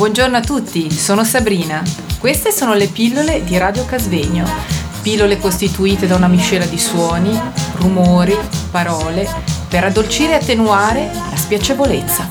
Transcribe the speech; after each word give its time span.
Buongiorno 0.00 0.38
a 0.38 0.40
tutti, 0.40 0.90
sono 0.90 1.24
Sabrina. 1.24 1.82
Queste 2.18 2.52
sono 2.52 2.72
le 2.72 2.86
pillole 2.86 3.44
di 3.44 3.58
Radio 3.58 3.84
Casvegno. 3.84 4.46
Pillole 5.02 5.38
costituite 5.38 6.06
da 6.06 6.16
una 6.16 6.26
miscela 6.26 6.64
di 6.64 6.78
suoni, 6.78 7.38
rumori, 7.74 8.34
parole, 8.70 9.28
per 9.68 9.84
addolcire 9.84 10.32
e 10.32 10.36
attenuare 10.36 11.10
la 11.12 11.36
spiacevolezza. 11.36 12.26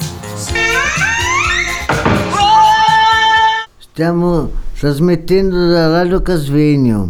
Stiamo 3.78 4.50
trasmettendo 4.76 5.68
da 5.68 5.90
Radio 5.90 6.24
Casvegno. 6.24 7.10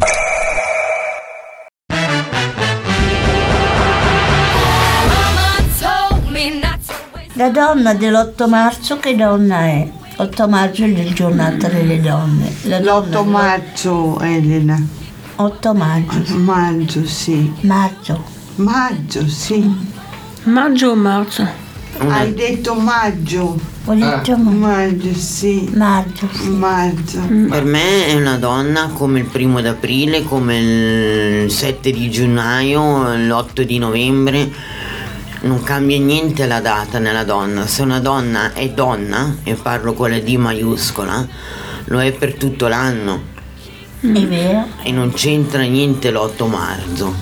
La 7.35 7.49
donna 7.49 7.93
dell'8 7.93 8.49
marzo 8.49 8.97
che 8.97 9.15
donna 9.15 9.59
è? 9.59 9.98
8 10.21 10.49
maggio 10.49 10.83
è 10.83 10.87
il 10.87 11.13
giornata 11.13 11.69
delle 11.69 12.01
donne. 12.01 12.53
La 12.63 12.79
donna 12.81 13.21
L'8 13.21 13.25
maggio, 13.25 14.19
Elena. 14.19 14.77
8 15.37 15.73
maggio. 15.73 16.35
Maggio, 16.35 17.05
sì. 17.05 17.49
Maggio. 17.61 18.21
Maggio, 18.55 19.25
sì. 19.29 19.73
Maggio 20.43 20.89
o 20.89 20.95
marzo? 20.95 21.47
Hai 21.99 22.33
detto 22.33 22.73
maggio. 22.75 23.57
Ho 23.85 23.93
detto 23.93 24.35
ma- 24.35 24.51
Maggio, 24.51 25.13
sì. 25.13 25.69
maggio. 25.73 26.27
sì. 26.33 26.49
Maggio. 26.49 27.21
Per 27.21 27.63
me 27.63 28.07
è 28.07 28.15
una 28.15 28.35
donna 28.37 28.89
come 28.93 29.19
il 29.19 29.25
primo 29.25 29.61
d'aprile, 29.61 30.25
come 30.25 31.43
il 31.43 31.49
7 31.49 31.91
di 31.91 32.11
gennaio, 32.11 33.15
l'8 33.15 33.61
di 33.61 33.77
novembre. 33.77 34.51
Non 35.41 35.63
cambia 35.63 35.97
niente 35.97 36.45
la 36.47 36.59
data 36.59 36.99
nella 36.99 37.23
donna. 37.23 37.65
Se 37.65 37.81
una 37.81 37.99
donna 37.99 38.53
è 38.53 38.69
donna, 38.69 39.37
e 39.43 39.53
parlo 39.55 39.93
con 39.93 40.09
la 40.09 40.19
D 40.19 40.35
maiuscola, 40.35 41.25
lo 41.85 42.01
è 42.01 42.11
per 42.11 42.33
tutto 42.35 42.67
l'anno. 42.67 43.21
È 44.01 44.07
vero? 44.07 44.67
E 44.83 44.91
non 44.91 45.13
c'entra 45.13 45.61
niente 45.61 46.11
l'8 46.11 46.47
marzo. 46.49 47.13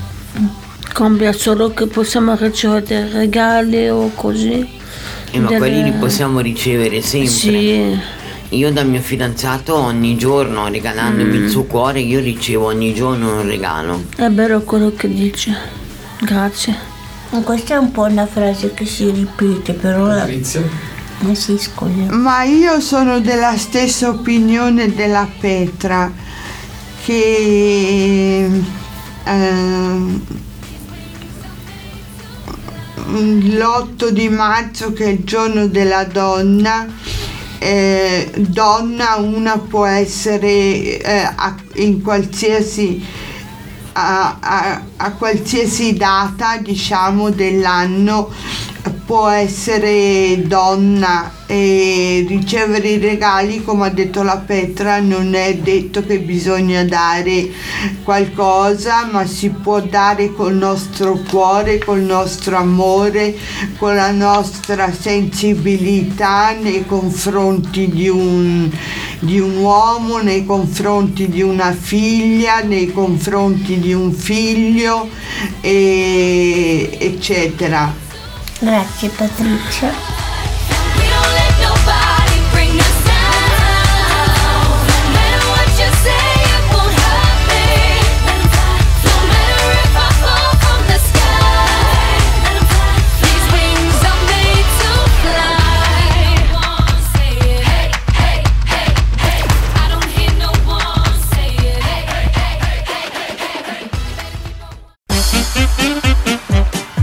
Cambia 0.94 1.32
solo 1.32 1.74
che 1.74 1.86
possiamo 1.86 2.36
ricevere 2.36 3.08
regali 3.12 3.88
o 3.88 4.12
così. 4.16 4.68
E 5.30 5.40
ma 5.40 5.48
Delle- 5.48 5.60
quelli 5.60 5.84
li 5.84 5.92
possiamo 5.92 6.40
ricevere 6.40 7.02
sempre. 7.02 7.28
Sì, 7.30 8.00
Io 8.52 8.72
dal 8.72 8.88
mio 8.88 9.02
fidanzato 9.02 9.76
ogni 9.76 10.16
giorno, 10.18 10.70
regalandomi 10.70 11.38
Mm. 11.38 11.44
il 11.44 11.50
suo 11.50 11.66
cuore, 11.66 12.00
io 12.00 12.22
ricevo 12.22 12.68
ogni 12.68 12.94
giorno 12.94 13.42
un 13.42 13.46
regalo. 13.46 14.06
è 14.16 14.30
vero 14.32 14.62
quello 14.62 14.94
che 14.96 15.10
dice. 15.14 15.54
Grazie. 16.22 16.96
Questa 17.44 17.76
è 17.76 17.78
un 17.78 17.92
po' 17.92 18.04
una 18.04 18.26
frase 18.26 18.74
che 18.74 18.86
si 18.86 19.10
ripete, 19.10 19.74
però 19.74 20.08
la... 20.08 20.26
Eh 20.26 20.44
sì, 21.34 21.58
scusa. 21.58 22.12
Ma 22.12 22.44
io 22.44 22.80
sono 22.80 23.20
della 23.20 23.58
stessa 23.58 24.10
opinione 24.10 24.94
della 24.94 25.28
Petra 25.40 26.12
che 27.04 28.50
ehm, 29.24 30.22
l'8 33.08 34.10
di 34.10 34.30
marzo 34.30 34.94
che 34.94 35.06
è 35.06 35.08
il 35.10 35.24
giorno 35.24 35.68
della 35.68 36.04
donna 36.04 36.86
eh, 37.60 38.32
donna 38.38 39.16
una 39.16 39.58
può 39.58 39.86
essere 39.86 41.00
eh, 41.00 41.30
in 41.76 42.02
qualsiasi 42.02 43.04
a, 43.98 44.38
a- 44.40 44.82
qualsiasi 45.12 45.94
data 45.94 46.58
diciamo 46.58 47.32
dell'anno 47.32 48.30
può 49.08 49.30
essere 49.30 50.42
donna 50.46 51.32
e 51.46 52.26
ricevere 52.28 52.90
i 52.90 52.98
regali 52.98 53.64
come 53.64 53.86
ha 53.86 53.90
detto 53.90 54.22
la 54.22 54.36
Petra 54.46 55.00
non 55.00 55.34
è 55.34 55.56
detto 55.56 56.06
che 56.06 56.20
bisogna 56.20 56.84
dare 56.84 57.50
qualcosa 58.04 59.08
ma 59.10 59.26
si 59.26 59.50
può 59.50 59.80
dare 59.80 60.34
col 60.34 60.56
nostro 60.56 61.22
cuore 61.30 61.78
col 61.78 62.02
nostro 62.02 62.58
amore 62.58 63.34
con 63.78 63.96
la 63.96 64.12
nostra 64.12 64.92
sensibilità 64.92 66.52
nei 66.52 66.86
confronti 66.86 67.88
di 67.88 68.10
un 68.10 68.70
di 69.20 69.40
un 69.40 69.56
uomo 69.56 70.18
nei 70.18 70.46
confronti 70.46 71.28
di 71.28 71.42
una 71.42 71.72
figlia, 71.72 72.60
nei 72.60 72.92
confronti 72.92 73.80
di 73.80 73.92
un 73.92 74.14
figlio, 74.14 75.10
e- 75.60 76.98
eccetera. 77.00 78.06
Grazie 78.60 79.10
Patrizia. 79.10 80.16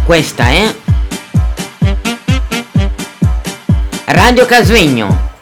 Questa 0.04 0.48
è 0.48 0.83
Radio 4.16 4.46
Casvegno. 4.46 5.32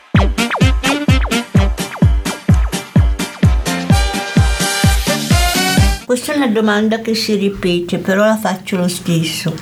Questa 6.07 6.33
è 6.33 6.37
una 6.37 6.49
domanda 6.49 7.03
che 7.03 7.15
si 7.15 7.35
ripete, 7.35 7.99
però 7.99 8.25
la 8.25 8.39
faccio 8.39 8.79
lo 8.79 8.89
stesso. 8.89 9.55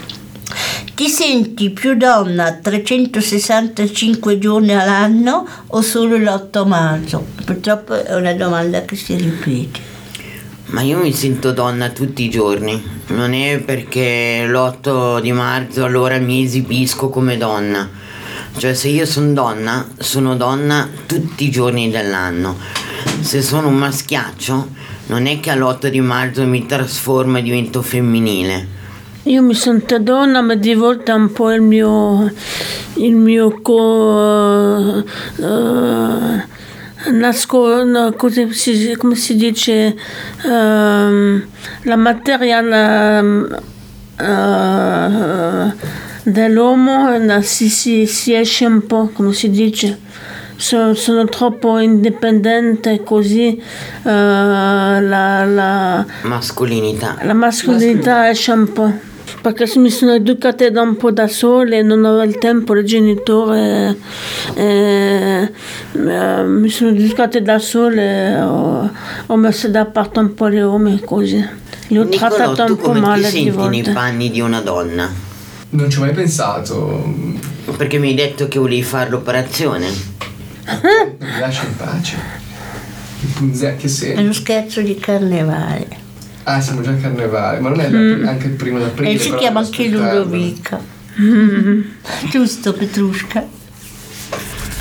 Ti 0.95 1.09
senti 1.09 1.71
più 1.71 1.97
donna 1.97 2.53
365 2.53 4.39
giorni 4.39 4.75
all'anno 4.75 5.45
o 5.67 5.81
solo 5.83 6.17
l'8 6.17 6.67
marzo? 6.69 7.27
Purtroppo 7.45 8.05
è 8.05 8.15
una 8.15 8.35
domanda 8.35 8.83
che 8.83 8.95
si 8.95 9.17
ripete. 9.17 9.81
Ma 10.67 10.83
io 10.83 10.99
mi 10.99 11.13
sento 11.13 11.51
donna 11.51 11.89
tutti 11.89 12.23
i 12.23 12.31
giorni. 12.31 12.81
Non 13.09 13.35
è 13.35 13.59
perché 13.59 14.47
l'8 14.47 15.21
di 15.21 15.33
marzo 15.33 15.85
allora 15.85 16.17
mi 16.19 16.45
esibisco 16.45 17.09
come 17.09 17.37
donna. 17.37 17.99
Cioè 18.57 18.75
se 18.75 18.89
io 18.89 19.07
sono 19.07 19.33
donna, 19.33 19.87
sono 19.99 20.37
donna 20.37 20.89
tutti 21.07 21.45
i 21.45 21.51
giorni 21.51 21.91
dell'anno. 21.91 22.57
Se 23.21 23.41
sono 23.43 23.69
un 23.69 23.77
maschiaccio, 23.77 24.69
non 25.07 25.27
è 25.27 25.41
che 25.41 25.51
all'8 25.51 25.87
di 25.89 26.01
marzo 26.01 26.45
mi 26.47 26.67
trasformo 26.67 27.39
e 27.39 27.43
divento 27.43 27.83
femminile. 27.83 28.79
Io 29.25 29.43
mi 29.43 29.55
sento 29.55 29.99
donna, 29.99 30.41
ma 30.41 30.55
di 30.55 30.75
volta 30.75 31.15
un 31.15 31.31
po' 31.33 31.53
il 31.53 31.61
mio, 31.61 32.33
il 32.95 33.15
mio 33.15 33.61
co, 33.61 34.99
eh, 34.99 36.45
nasco, 37.11 37.85
no, 37.85 38.15
si- 38.51 38.95
come 38.97 39.15
si 39.15 39.37
dice, 39.37 39.95
ehm, 40.45 41.47
la 41.83 41.97
materia 41.97 42.61
la, 42.63 43.23
eh, 46.25 46.31
dell'uomo 46.31 47.17
la- 47.19 47.43
si, 47.43 47.69
si, 47.69 48.07
si 48.07 48.35
esce 48.35 48.65
un 48.67 48.87
po', 48.87 49.11
come 49.13 49.33
si 49.33 49.51
dice. 49.51 49.99
Sono, 50.57 50.93
sono 50.93 51.25
troppo 51.25 51.79
indipendente 51.79 53.03
così 53.03 53.57
eh, 53.57 53.61
la, 54.05 55.45
la, 55.47 56.05
Mascolinità. 56.23 57.17
la 57.23 57.33
mascolinità 57.33 58.29
esce 58.29 58.53
un 58.53 58.71
po'. 58.73 58.93
Perché 59.41 59.67
se 59.67 59.79
mi 59.79 59.89
sono 59.91 60.13
educata 60.13 60.69
da 60.69 60.83
un 60.83 60.97
po' 60.97 61.13
da 61.13 61.27
sola, 61.29 61.81
non 61.81 62.05
avevo 62.05 62.25
il 62.25 62.37
tempo, 62.37 62.75
il 62.77 62.85
genitore, 62.85 63.97
eh, 64.55 65.51
eh, 65.93 66.43
mi 66.43 66.69
sono 66.69 66.91
educata 66.91 67.39
da 67.41 67.59
sola, 67.59 68.03
e 68.03 68.41
ho, 68.43 68.91
ho 69.27 69.37
messo 69.37 69.69
da 69.69 69.87
parte 69.87 70.19
un 70.19 70.35
po' 70.35 70.51
gli 70.51 70.59
uomini 70.59 71.01
così. 71.03 71.43
Li 71.87 71.99
ho 71.99 72.03
Nicolò, 72.03 72.35
trattati 72.35 72.67
tu 72.67 72.73
un 72.73 72.77
po' 72.77 72.83
come 72.89 73.01
ti 73.01 73.07
male 73.07 73.31
di 73.31 73.45
senti 73.53 73.69
nei 73.69 73.83
panni 73.95 74.31
di 74.31 74.41
una 74.41 74.61
donna? 74.61 75.09
Non 75.71 75.89
ci 75.91 75.99
ho 75.99 76.01
mai 76.01 76.13
pensato. 76.13 77.15
Perché 77.77 77.99
mi 77.99 78.09
hai 78.09 78.15
detto 78.15 78.49
che 78.49 78.59
volevi 78.59 78.83
fare 78.83 79.09
l'operazione. 79.11 79.89
Mi 81.19 81.39
lascia 81.39 81.65
in 81.65 81.77
pace. 81.77 82.17
Il 83.21 83.29
punzè, 83.35 83.77
che 83.77 83.89
È 84.15 84.21
uno 84.21 84.33
scherzo 84.33 84.81
di 84.81 84.97
carnevale. 84.97 86.09
Ah, 86.45 86.61
siamo 86.61 86.81
già 86.81 86.91
a 86.91 86.95
carnevale, 86.95 87.61
ma 87.61 87.69
non 87.69 87.81
è 87.81 87.89
la- 87.89 88.31
anche 88.31 88.47
il 88.47 88.53
primo 88.55 88.79
d'aprile. 88.79 89.11
E 89.11 89.19
si 89.19 89.29
però 89.29 89.41
chiama 89.41 89.61
anche. 89.61 89.87
Ludovica. 89.89 90.81
Giusto, 92.31 92.73
Petrushka? 92.73 93.47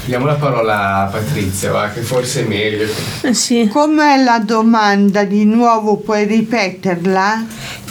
Diamo 0.06 0.26
la 0.26 0.36
parola 0.36 1.04
a 1.04 1.06
Patrizia, 1.06 1.72
va, 1.72 1.90
che 1.90 2.02
forse 2.02 2.44
è 2.44 2.48
meglio. 2.48 2.88
Eh 3.22 3.34
sì, 3.36 3.68
Com'è 3.68 4.24
la 4.24 4.40
domanda 4.40 5.24
di 5.24 5.46
nuovo? 5.46 5.98
Puoi 5.98 6.26
ripeterla? 6.26 7.46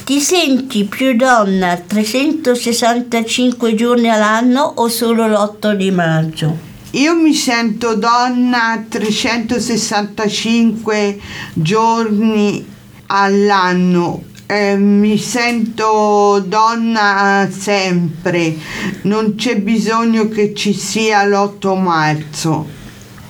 Ti 0.08 0.20
senti 0.20 0.84
più 0.84 1.14
donna 1.16 1.76
365 1.86 3.74
giorni 3.74 4.08
all'anno 4.08 4.62
o 4.76 4.88
solo 4.88 5.26
l'8 5.26 5.74
di 5.74 5.90
maggio? 5.90 6.56
io 6.92 7.14
mi 7.14 7.34
sento 7.34 7.94
donna 7.94 8.82
365 8.88 11.18
giorni 11.52 12.66
all'anno. 13.08 14.22
eh, 14.46 14.76
mi 14.78 15.18
sento 15.18 16.42
donna 16.46 17.46
sempre, 17.50 18.56
non 19.02 19.34
c'è 19.34 19.60
bisogno 19.60 20.30
che 20.30 20.54
ci 20.54 20.72
sia 20.72 21.26
l'8 21.26 21.78
marzo. 21.78 22.66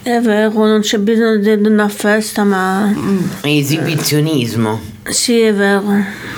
È 0.00 0.20
vero, 0.20 0.52
non 0.64 0.82
c'è 0.82 0.98
bisogno 0.98 1.56
di 1.56 1.66
una 1.66 1.88
festa, 1.88 2.44
ma 2.44 2.94
Esibizionismo. 3.42 4.78
sì, 5.08 5.40
è 5.40 5.52
vero. 5.52 6.38